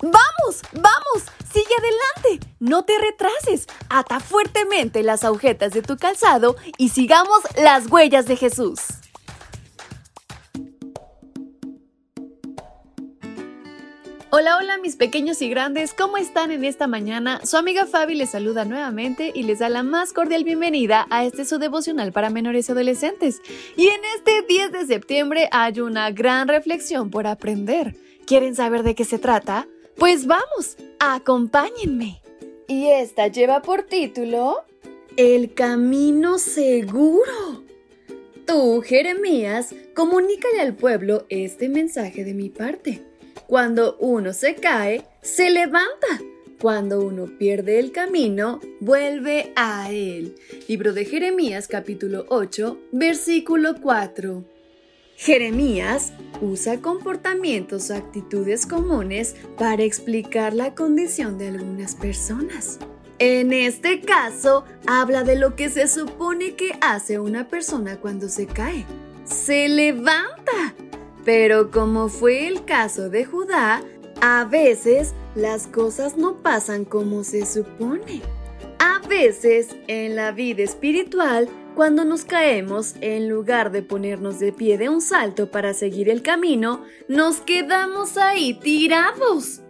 [0.00, 2.46] Vamos, vamos, sigue adelante.
[2.60, 3.66] No te retrases.
[3.88, 8.78] Ata fuertemente las agujetas de tu calzado y sigamos las huellas de Jesús.
[14.30, 17.40] Hola, hola mis pequeños y grandes, ¿cómo están en esta mañana?
[17.44, 21.46] Su amiga Fabi les saluda nuevamente y les da la más cordial bienvenida a este
[21.46, 23.40] su devocional para menores y adolescentes.
[23.76, 27.96] Y en este 10 de septiembre hay una gran reflexión por aprender.
[28.26, 29.66] ¿Quieren saber de qué se trata?
[29.98, 32.22] Pues vamos, acompáñenme.
[32.68, 34.64] Y esta lleva por título
[35.16, 37.64] El camino seguro.
[38.46, 43.02] Tú, Jeremías, comunícale al pueblo este mensaje de mi parte.
[43.48, 46.06] Cuando uno se cae, se levanta.
[46.60, 50.36] Cuando uno pierde el camino, vuelve a él.
[50.68, 54.44] Libro de Jeremías capítulo 8, versículo 4.
[55.16, 62.78] Jeremías usa comportamientos o actitudes comunes para explicar la condición de algunas personas.
[63.18, 68.46] En este caso, habla de lo que se supone que hace una persona cuando se
[68.46, 68.86] cae.
[69.24, 70.74] Se levanta
[71.28, 73.82] pero como fue el caso de Judá,
[74.22, 78.22] a veces las cosas no pasan como se supone.
[78.78, 84.78] A veces en la vida espiritual, cuando nos caemos, en lugar de ponernos de pie
[84.78, 89.60] de un salto para seguir el camino, nos quedamos ahí tirados.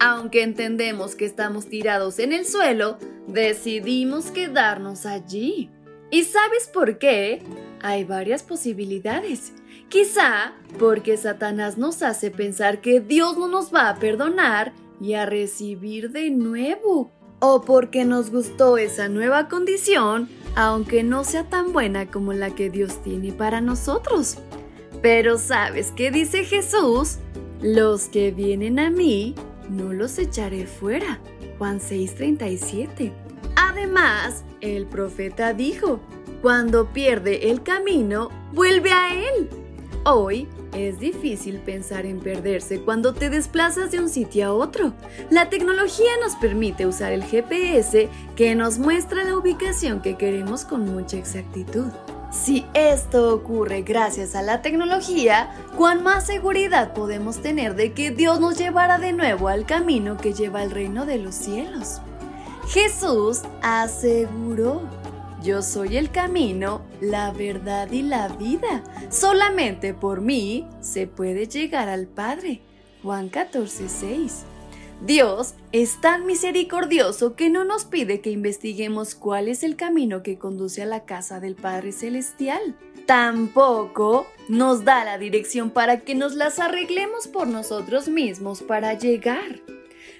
[0.00, 5.70] Aunque entendemos que estamos tirados en el suelo, decidimos quedarnos allí.
[6.10, 7.42] ¿Y sabes por qué?
[7.80, 9.52] Hay varias posibilidades.
[9.88, 15.26] Quizá porque Satanás nos hace pensar que Dios no nos va a perdonar y a
[15.26, 17.17] recibir de nuevo.
[17.40, 22.68] O porque nos gustó esa nueva condición, aunque no sea tan buena como la que
[22.70, 24.38] Dios tiene para nosotros.
[25.02, 27.18] Pero ¿sabes qué dice Jesús?
[27.60, 29.34] Los que vienen a mí,
[29.70, 31.20] no los echaré fuera.
[31.58, 33.12] Juan 6:37.
[33.56, 36.00] Además, el profeta dijo,
[36.42, 39.48] cuando pierde el camino, vuelve a él.
[40.10, 44.94] Hoy es difícil pensar en perderse cuando te desplazas de un sitio a otro.
[45.28, 50.86] La tecnología nos permite usar el GPS que nos muestra la ubicación que queremos con
[50.86, 51.88] mucha exactitud.
[52.30, 58.40] Si esto ocurre gracias a la tecnología, ¿cuán más seguridad podemos tener de que Dios
[58.40, 62.00] nos llevará de nuevo al camino que lleva al reino de los cielos?
[62.68, 64.80] Jesús aseguró
[65.42, 68.82] yo soy el camino, la verdad y la vida.
[69.10, 72.60] Solamente por mí se puede llegar al Padre.
[73.02, 74.44] Juan 14, 6.
[75.00, 80.38] Dios es tan misericordioso que no nos pide que investiguemos cuál es el camino que
[80.38, 82.76] conduce a la casa del Padre Celestial.
[83.06, 89.60] Tampoco nos da la dirección para que nos las arreglemos por nosotros mismos para llegar.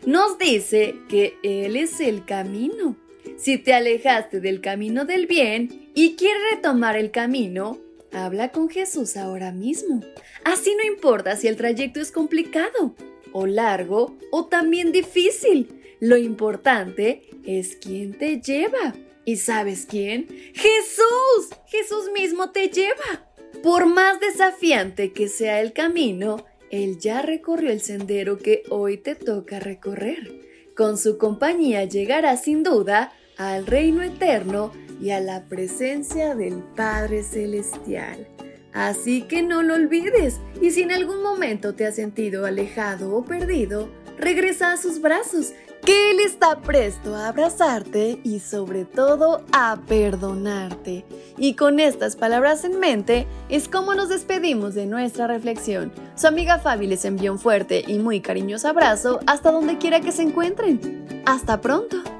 [0.07, 2.95] Nos dice que Él es el camino
[3.39, 7.79] si te alejaste del camino del bien y quieres retomar el camino,
[8.13, 10.03] habla con Jesús ahora mismo.
[10.45, 12.95] Así no importa si el trayecto es complicado,
[13.33, 15.69] o largo, o también difícil.
[16.01, 18.95] Lo importante es quién te lleva.
[19.25, 20.27] ¿Y sabes quién?
[20.55, 21.51] Jesús.
[21.67, 23.31] Jesús mismo te lleva.
[23.63, 29.15] Por más desafiante que sea el camino, Él ya recorrió el sendero que hoy te
[29.15, 30.41] toca recorrer.
[30.75, 37.23] Con su compañía llegará sin duda al reino eterno y a la presencia del Padre
[37.23, 38.27] Celestial.
[38.73, 43.25] Así que no lo olvides y si en algún momento te has sentido alejado o
[43.25, 43.89] perdido,
[44.19, 45.53] regresa a sus brazos,
[45.85, 51.05] que Él está presto a abrazarte y sobre todo a perdonarte.
[51.37, 55.93] Y con estas palabras en mente es como nos despedimos de nuestra reflexión.
[56.17, 60.13] Su amiga Fabi les envió un fuerte y muy cariñoso abrazo hasta donde quiera que
[60.13, 61.23] se encuentren.
[61.25, 62.18] Hasta pronto.